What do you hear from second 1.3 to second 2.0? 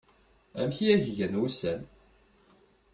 wussan.